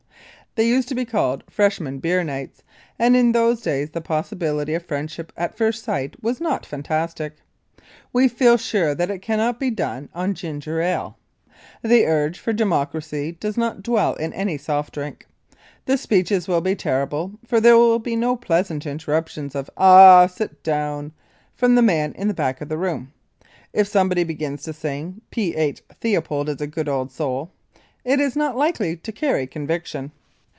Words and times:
They 0.55 0.67
used 0.67 0.89
to 0.89 0.95
be 0.95 1.05
called 1.05 1.45
Freshmen 1.49 1.99
Beer 1.99 2.25
Nights 2.25 2.61
and 2.99 3.15
in 3.15 3.31
those 3.31 3.61
days 3.61 3.91
the 3.91 4.01
possibility 4.01 4.73
of 4.73 4.85
friendship 4.85 5.31
at 5.37 5.55
first 5.55 5.81
sight 5.81 6.21
was 6.21 6.41
not 6.41 6.65
fantastic. 6.65 7.37
We 8.11 8.27
feel 8.27 8.57
sure 8.57 8.93
that 8.93 9.09
it 9.09 9.19
cannot 9.21 9.61
be 9.61 9.69
done 9.71 10.09
on 10.13 10.33
ginger 10.33 10.81
ale. 10.81 11.17
The 11.81 12.05
urge 12.05 12.37
for 12.37 12.51
democracy 12.51 13.31
does 13.39 13.55
not 13.55 13.81
dwell 13.81 14.15
in 14.15 14.33
any 14.33 14.57
soft 14.57 14.93
drink. 14.93 15.25
The 15.85 15.97
speeches 15.97 16.49
will 16.49 16.59
be 16.59 16.75
terrible, 16.75 17.31
for 17.45 17.61
there 17.61 17.77
will 17.77 17.97
be 17.99 18.17
no 18.17 18.35
pleasant 18.35 18.85
interruptions 18.85 19.55
of 19.55 19.69
"Aw, 19.77 20.27
sit 20.27 20.61
down," 20.63 21.13
from 21.55 21.75
the 21.75 21.81
man 21.81 22.11
in 22.11 22.27
the 22.27 22.33
back 22.33 22.59
of 22.59 22.67
the 22.67 22.77
room. 22.77 23.13
If 23.71 23.87
somebody 23.87 24.25
begins 24.25 24.63
to 24.63 24.73
sing, 24.73 25.21
"P. 25.31 25.55
H. 25.55 25.81
Theopold 26.03 26.49
is 26.49 26.59
a 26.59 26.67
good 26.67 26.89
old 26.89 27.09
soul," 27.09 27.51
it 28.03 28.19
is 28.19 28.35
not 28.35 28.57
likely 28.57 28.97
to 28.97 29.11
carry 29.13 29.47
conviction. 29.47 30.11